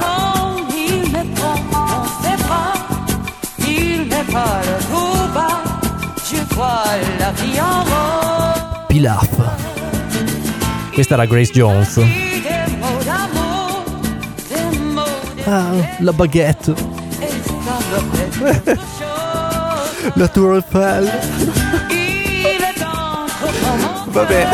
Pilaf. 8.87 10.93
Questa 10.93 11.15
era 11.15 11.27
Grace 11.27 11.53
Jones. 11.53 12.01
Ah, 15.47 15.73
la 15.99 16.13
baguette. 16.13 16.75
la 20.15 20.29
Tour 20.29 20.55
Eiffel. 20.55 21.64
Vabbè. 24.15 24.47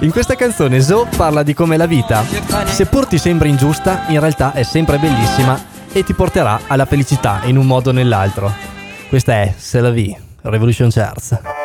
In 0.00 0.10
questa 0.10 0.34
canzone 0.34 0.80
Zoe 0.80 1.06
parla 1.16 1.44
di 1.44 1.54
come 1.54 1.76
la 1.76 1.86
vita, 1.86 2.24
seppur 2.64 3.06
ti 3.06 3.16
sembra 3.16 3.46
ingiusta, 3.46 4.06
in 4.08 4.18
realtà 4.18 4.52
è 4.52 4.64
sempre 4.64 4.98
bellissima 4.98 5.58
e 5.92 6.02
ti 6.02 6.14
porterà 6.14 6.62
alla 6.66 6.84
felicità 6.84 7.42
in 7.44 7.56
un 7.56 7.66
modo 7.66 7.90
o 7.90 7.92
nell'altro. 7.92 8.52
Questa 9.08 9.34
è 9.34 9.54
Se 9.56 9.80
la 9.80 9.90
vie, 9.90 10.20
Revolution 10.42 10.90
Charts. 10.90 11.63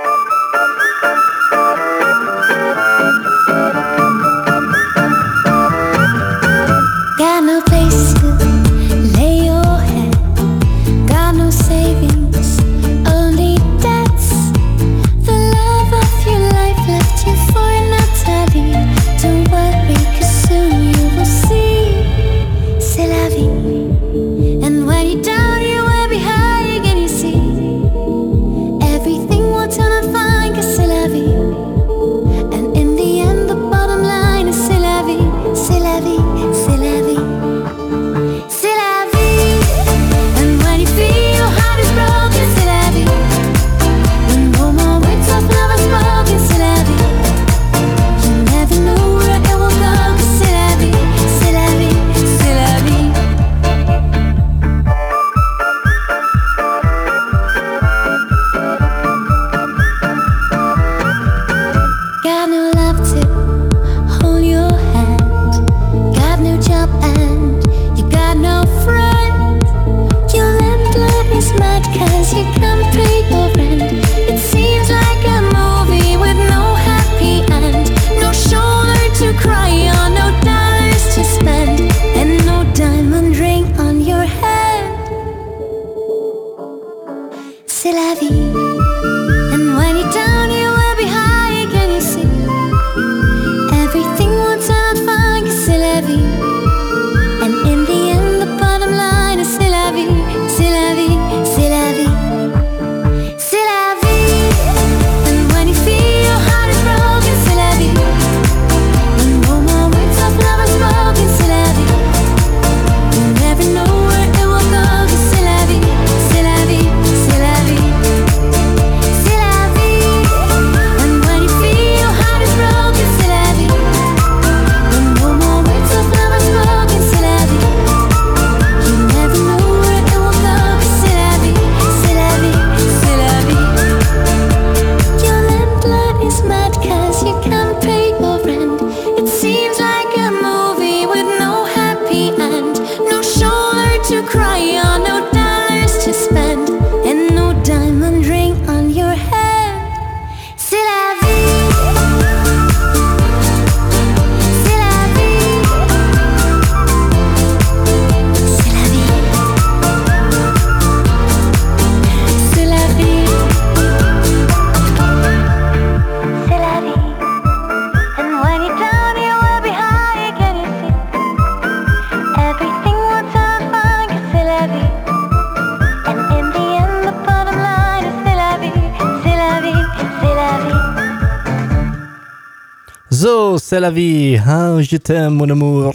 C'est 183.69 183.79
la 183.79 183.91
vie, 183.91 184.35
oh, 184.47 184.81
je 184.81 184.97
t'aime 184.97 185.35
mon 185.35 185.47
amour. 185.47 185.93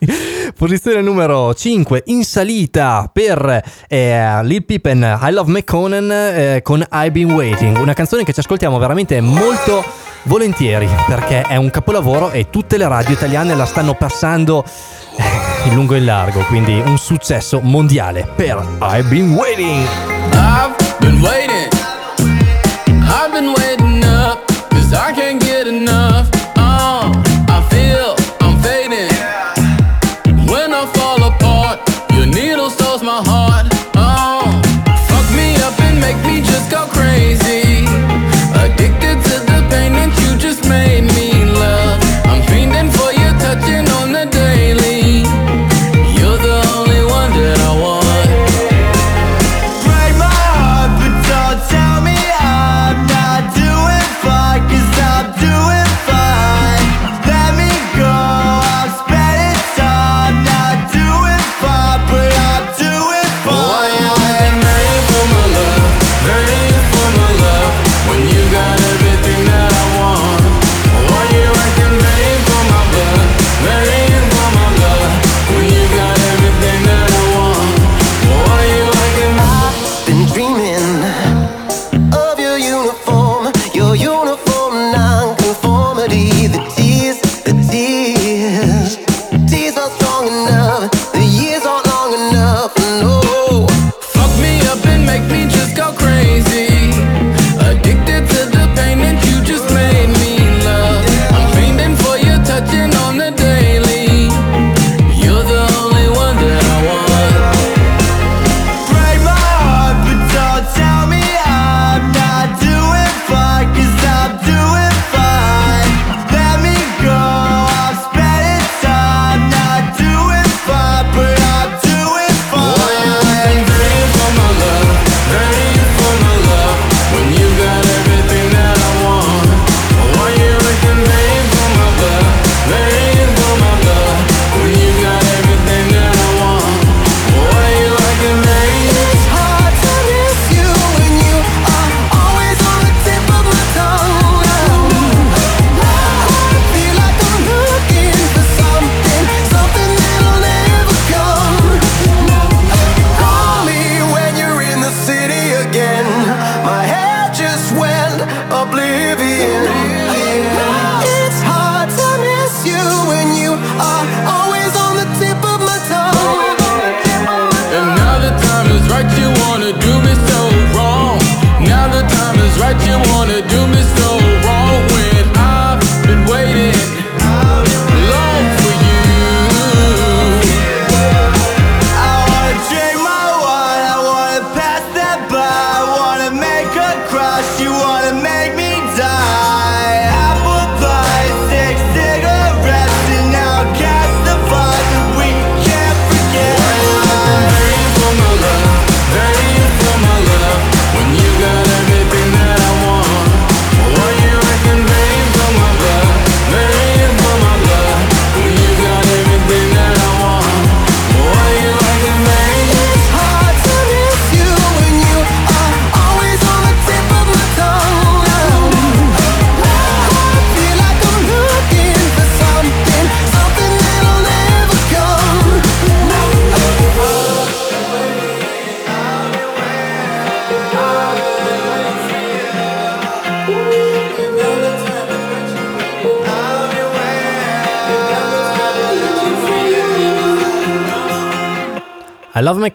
Posizione 0.54 1.00
numero 1.00 1.54
5 1.54 2.02
in 2.08 2.22
salita 2.24 3.08
per 3.10 3.62
eh, 3.88 4.42
Lil 4.42 4.62
Pippen, 4.66 5.18
I 5.22 5.32
Love 5.32 5.50
McConan 5.50 6.10
eh, 6.12 6.60
con 6.62 6.84
I've 6.92 7.12
Been 7.12 7.32
Waiting, 7.32 7.78
una 7.78 7.94
canzone 7.94 8.22
che 8.22 8.34
ci 8.34 8.40
ascoltiamo 8.40 8.76
veramente 8.76 9.18
molto 9.22 9.82
volentieri 10.24 10.86
perché 11.06 11.40
è 11.40 11.56
un 11.56 11.70
capolavoro 11.70 12.32
e 12.32 12.50
tutte 12.50 12.76
le 12.76 12.86
radio 12.86 13.14
italiane 13.14 13.54
la 13.54 13.64
stanno 13.64 13.94
passando 13.94 14.62
eh, 15.16 15.68
in 15.68 15.74
lungo 15.74 15.94
e 15.94 15.98
in 16.00 16.04
largo, 16.04 16.40
quindi 16.40 16.78
un 16.84 16.98
successo 16.98 17.60
mondiale 17.62 18.28
per 18.36 18.62
I've 18.82 19.08
Been 19.08 19.32
Waiting. 19.32 19.86
I've 20.34 20.74
been 21.00 21.22
waiting. 21.22 21.72
I've 23.08 23.32
been 23.32 23.54
waiting 23.56 24.04
up 24.04 24.44
cause 24.68 24.92
I 24.92 25.14
can't 25.14 25.42
get 25.42 25.66
enough 25.66 26.05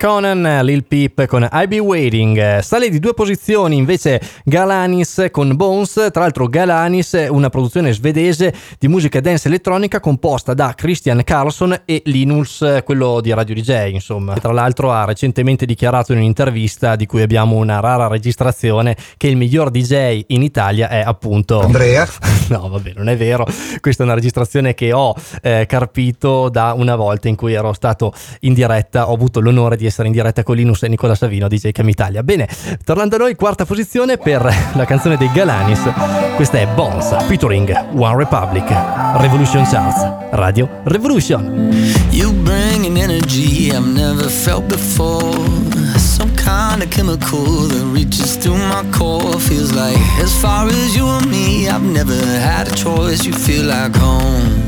McConan, 0.01 0.65
Lil 0.65 0.83
Peep 0.85 1.27
con 1.27 1.47
I 1.51 1.67
Be 1.67 1.77
Waiting. 1.77 2.57
Sale 2.57 2.89
di 2.89 2.97
due 2.97 3.13
posizioni 3.13 3.75
invece 3.77 4.19
Galanis 4.43 5.27
con 5.29 5.55
Bones. 5.55 6.09
Tra 6.11 6.21
l'altro, 6.21 6.47
Galanis 6.47 7.13
è 7.13 7.27
una 7.27 7.49
produzione 7.49 7.93
svedese 7.93 8.51
di 8.79 8.87
musica 8.87 9.19
dance 9.19 9.47
elettronica 9.47 9.99
composta 9.99 10.55
da 10.55 10.73
Christian 10.75 11.23
Carlson 11.23 11.83
e 11.85 12.01
Linus, 12.05 12.81
quello 12.83 13.21
di 13.21 13.31
Radio 13.31 13.53
DJ. 13.53 13.91
Insomma, 13.91 14.33
tra 14.39 14.51
l'altro, 14.51 14.91
ha 14.91 15.05
recentemente 15.05 15.67
dichiarato 15.67 16.13
in 16.13 16.17
un'intervista 16.17 16.95
di 16.95 17.05
cui 17.05 17.21
abbiamo 17.21 17.57
una 17.57 17.79
rara 17.79 18.07
registrazione 18.07 18.97
che 19.17 19.27
il 19.27 19.37
miglior 19.37 19.69
DJ 19.69 20.23
in 20.29 20.41
Italia 20.41 20.89
è 20.89 21.03
appunto 21.05 21.61
Andrea. 21.61 22.07
No, 22.51 22.67
vabbè, 22.67 22.93
non 22.97 23.07
è 23.07 23.15
vero. 23.15 23.45
Questa 23.79 24.03
è 24.03 24.05
una 24.05 24.15
registrazione 24.15 24.73
che 24.73 24.91
ho 24.91 25.15
eh, 25.41 25.65
carpito 25.65 26.49
da 26.49 26.73
una 26.75 26.97
volta 26.97 27.29
in 27.29 27.35
cui 27.35 27.53
ero 27.53 27.71
stato 27.71 28.11
in 28.41 28.53
diretta. 28.53 29.09
Ho 29.09 29.13
avuto 29.13 29.39
l'onore 29.39 29.77
di 29.77 29.85
essere 29.85 29.90
in 29.99 30.11
diretta 30.11 30.43
con 30.43 30.55
Linus 30.55 30.83
e 30.83 30.87
Nicola 30.87 31.15
Savino, 31.15 31.47
DJ 31.47 31.71
Cam 31.71 31.87
Italia. 31.89 32.23
Bene, 32.23 32.47
tornando 32.83 33.15
a 33.15 33.19
noi, 33.19 33.35
quarta 33.35 33.65
posizione 33.65 34.17
per 34.17 34.41
la 34.73 34.85
canzone 34.85 35.17
dei 35.17 35.31
Galanis. 35.31 35.81
Questa 36.35 36.57
è 36.57 36.67
Bones 36.67 37.25
featuring 37.27 37.69
One 37.95 38.15
Republic, 38.15 38.65
Revolution 39.17 39.63
Charts, 39.65 40.29
Radio 40.31 40.67
Revolution. 40.85 41.69
You 42.11 42.31
bring 42.43 42.85
an 42.85 42.97
energy 42.97 43.69
I've 43.71 43.85
never 43.85 44.29
felt 44.29 44.65
before. 44.67 45.37
Some 45.97 46.33
kind 46.35 46.81
of 46.81 46.89
chemical 46.89 47.67
that 47.67 47.85
reaches 47.91 48.37
through 48.37 48.57
my 48.57 48.83
core. 48.91 49.39
Feels 49.39 49.73
like 49.73 49.97
as 50.21 50.33
far 50.41 50.67
as 50.67 50.95
you 50.95 51.07
and 51.07 51.29
me, 51.29 51.67
I've 51.67 51.83
never 51.83 52.15
had 52.15 52.67
a 52.67 52.75
choice. 52.75 53.25
You 53.25 53.33
feel 53.33 53.65
like 53.65 53.95
home. 53.95 54.60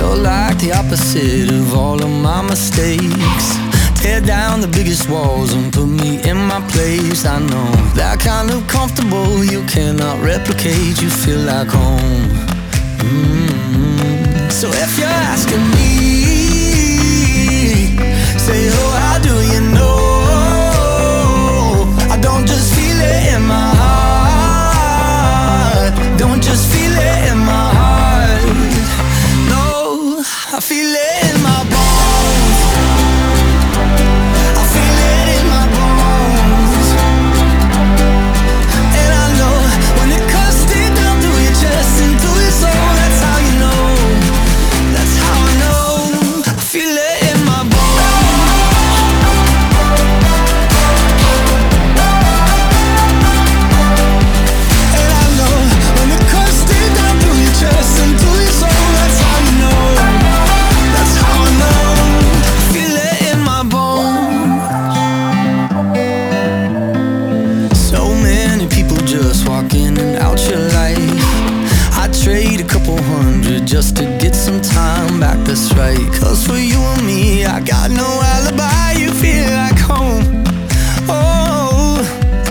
You're 0.00 0.16
like 0.16 0.56
the 0.58 0.72
opposite 0.72 1.50
of 1.50 1.74
all 1.74 2.02
of 2.02 2.08
my 2.08 2.40
mistakes. 2.40 3.58
Tear 4.00 4.22
down 4.22 4.62
the 4.62 4.68
biggest 4.68 5.10
walls 5.10 5.52
and 5.52 5.70
put 5.70 5.88
me 5.88 6.22
in 6.22 6.38
my 6.38 6.62
place. 6.72 7.26
I 7.26 7.38
know 7.38 7.70
that 8.00 8.18
kind 8.18 8.50
of 8.50 8.66
comfortable 8.66 9.44
you 9.44 9.62
cannot 9.66 10.22
replicate. 10.22 11.02
You 11.02 11.10
feel 11.10 11.40
like 11.40 11.68
home. 11.68 12.30
Mm. 13.04 14.50
So 14.50 14.70
if 14.72 14.98
you're 14.98 15.06
asking 15.34 15.68
me, 15.76 15.90
say, 18.46 18.70
oh, 18.72 18.92
how 19.04 19.18
do 19.28 19.34
you 19.52 19.60
know? 19.76 19.98
I 22.14 22.16
don't 22.22 22.46
just 22.46 22.72
feel 22.74 22.98
it 22.98 23.34
in 23.34 23.42
my 23.42 23.74
heart. 23.82 25.92
Don't 26.18 26.42
just 26.42 26.72
feel 26.72 26.94
it 26.96 27.32
in 27.32 27.38
my 27.38 27.49
No, 30.60 30.66
I 30.66 30.68
feel 30.68 30.94
it 30.94 31.34
in 31.34 31.42
my 31.42 31.64
bones. 31.70 31.89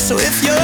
So 0.10 0.18
if 0.18 0.44
you're 0.44 0.59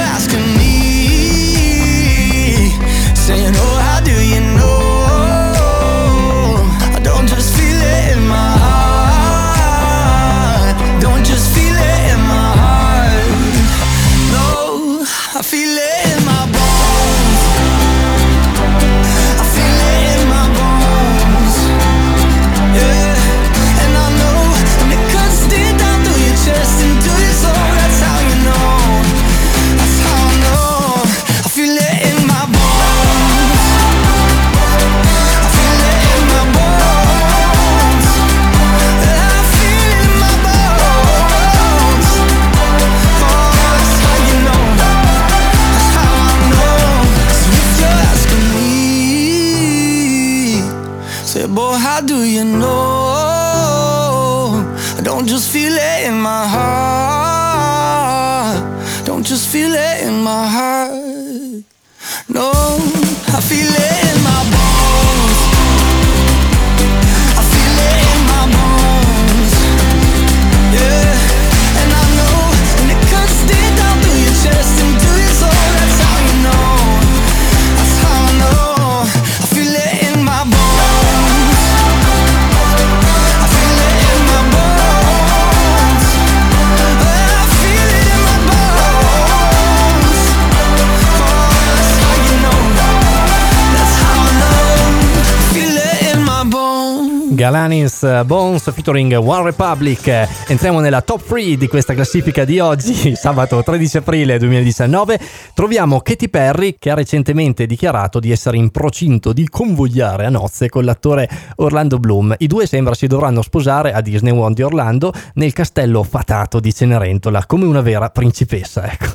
Eh, 98.04 98.24
Bones 98.26 98.72
featuring 98.72 99.16
One 99.16 99.44
Republic. 99.44 100.28
Entriamo 100.48 100.80
nella 100.80 101.02
top 101.02 101.26
3 101.26 101.58
di 101.58 101.68
questa 101.68 101.94
classifica 101.94 102.46
di 102.46 102.60
oggi, 102.60 103.16
sabato 103.20 103.64
13 103.64 103.98
aprile 103.98 104.38
2019. 104.38 105.20
Troviamo 105.54 106.02
Katy 106.02 106.30
Perry 106.30 106.76
che 106.80 106.90
ha 106.90 106.96
recentemente 106.96 107.66
dichiarato 107.66 108.20
di 108.20 108.32
essere 108.32 108.58
in 108.58 108.72
procinto 108.72 109.34
di 109.34 109.48
convogliare 109.48 110.26
a 110.26 110.30
nozze 110.30 110.70
con 110.70 110.84
l'attore 110.84 111.30
Orlando 111.58 111.98
Bloom. 111.98 112.36
I 112.40 112.48
due 112.48 112.66
sembra 112.66 112.94
si 112.94 113.08
dovranno 113.08 113.42
sposare 113.42 113.94
a 113.94 114.02
Disney 114.02 114.34
World 114.34 114.56
di 114.56 114.64
Orlando 114.64 115.14
nel 115.36 115.54
castello 115.54 116.04
fatato 116.04 116.60
di 116.60 116.74
Cenerentola 116.74 117.46
come 117.46 117.66
una 117.66 117.82
vera 117.82 118.10
principessa, 118.10 118.92
ecco. 118.92 119.14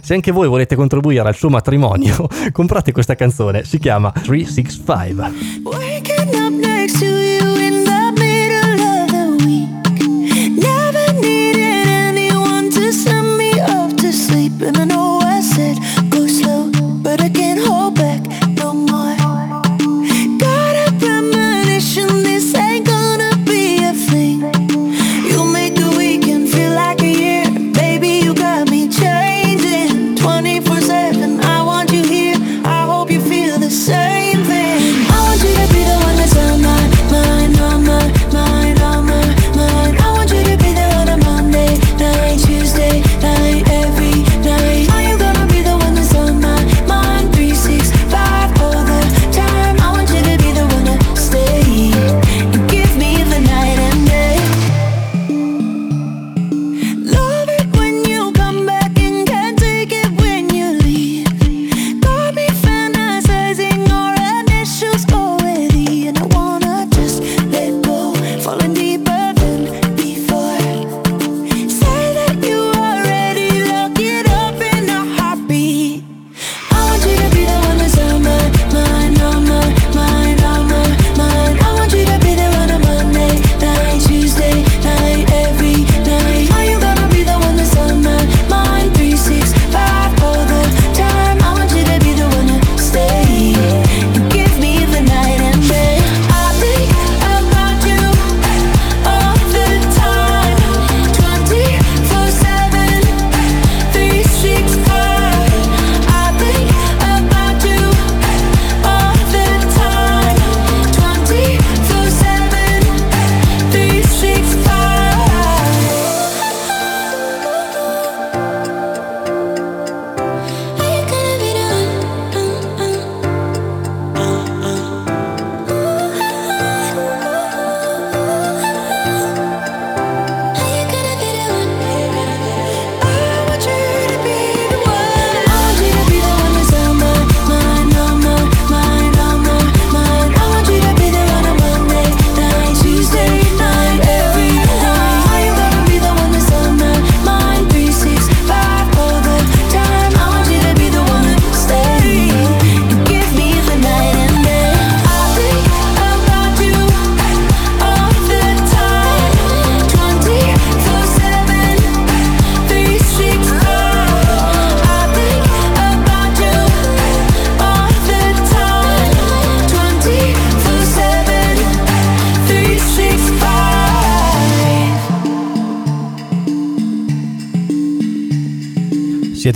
Se 0.00 0.12
anche 0.12 0.32
voi 0.32 0.48
volete 0.48 0.76
contribuire 0.76 1.26
al 1.26 1.34
suo 1.34 1.48
matrimonio, 1.48 2.28
comprate 2.52 2.92
questa 2.92 3.14
canzone, 3.14 3.64
si 3.64 3.78
chiama 3.78 4.12
365. 4.12 6.13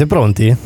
pronti? 0.08 0.56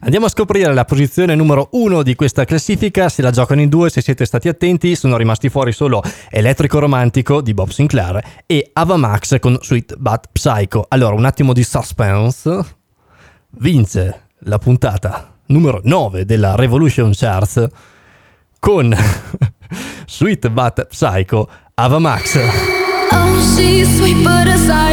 Andiamo 0.00 0.26
a 0.26 0.28
scoprire 0.28 0.72
la 0.72 0.84
posizione 0.84 1.34
numero 1.34 1.70
1 1.72 2.02
di 2.02 2.14
questa 2.14 2.44
classifica, 2.44 3.08
se 3.08 3.22
la 3.22 3.30
giocano 3.30 3.62
in 3.62 3.70
due, 3.70 3.88
se 3.88 4.02
siete 4.02 4.26
stati 4.26 4.48
attenti, 4.48 4.94
sono 4.94 5.16
rimasti 5.16 5.48
fuori 5.48 5.72
solo 5.72 6.02
Elettrico 6.30 6.78
Romantico 6.78 7.40
di 7.40 7.54
Bob 7.54 7.70
Sinclair 7.70 8.22
e 8.46 8.70
Avamax 8.72 9.40
con 9.40 9.58
Sweet 9.60 9.96
Bat 9.96 10.28
Psycho. 10.30 10.84
Allora, 10.88 11.14
un 11.14 11.24
attimo 11.24 11.54
di 11.54 11.64
suspense. 11.64 12.64
Vince 13.56 14.26
la 14.40 14.58
puntata 14.58 15.32
numero 15.46 15.80
9 15.82 16.24
della 16.24 16.54
Revolution 16.54 17.12
Charts 17.14 17.66
con 18.58 18.94
Sweet 20.06 20.48
Bat 20.50 20.88
Psycho 20.90 21.48
Avamax. 21.74 22.38
Oh, 23.10 23.40
she's 23.56 23.88
sweet 23.96 24.22
but 24.22 24.48
aside. 24.48 24.83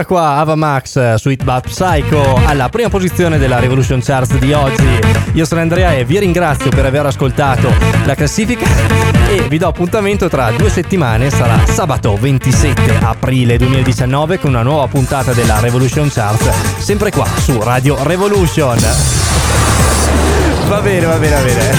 Eccola 0.00 0.04
qua, 0.04 0.36
Ava 0.38 0.54
Max, 0.54 0.96
eh, 0.96 1.14
Sweet 1.18 1.44
But 1.44 1.68
Psycho, 1.68 2.40
alla 2.46 2.70
prima 2.70 2.88
posizione 2.88 3.36
della 3.36 3.58
Revolution 3.58 4.00
Charts 4.00 4.38
di 4.38 4.52
oggi. 4.54 4.98
Io 5.34 5.44
sono 5.44 5.60
Andrea 5.60 5.92
e 5.92 6.06
vi 6.06 6.18
ringrazio 6.18 6.70
per 6.70 6.86
aver 6.86 7.04
ascoltato 7.04 7.70
la 8.06 8.14
classifica 8.14 8.64
e 9.28 9.42
vi 9.48 9.58
do 9.58 9.68
appuntamento 9.68 10.28
tra 10.30 10.52
due 10.52 10.70
settimane, 10.70 11.28
sarà 11.28 11.66
sabato 11.66 12.16
27 12.16 12.98
aprile 13.02 13.58
2019 13.58 14.38
con 14.38 14.50
una 14.50 14.62
nuova 14.62 14.86
puntata 14.86 15.32
della 15.32 15.60
Revolution 15.60 16.08
Charts, 16.10 16.78
sempre 16.78 17.10
qua 17.10 17.26
su 17.38 17.60
Radio 17.60 18.02
Revolution. 18.02 18.78
Va 20.66 20.80
bene, 20.80 21.04
va 21.04 21.16
bene, 21.16 21.34
va 21.34 21.42
bene. 21.42 21.70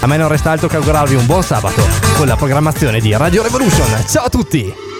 A 0.00 0.06
me 0.06 0.16
non 0.18 0.28
resta 0.28 0.50
altro 0.50 0.68
che 0.68 0.76
augurarvi 0.76 1.14
un 1.14 1.24
buon 1.24 1.42
sabato 1.42 1.82
con 2.16 2.26
la 2.26 2.36
programmazione 2.36 3.00
di 3.00 3.16
Radio 3.16 3.42
Revolution. 3.42 4.04
Ciao 4.06 4.24
a 4.24 4.28
tutti! 4.28 4.95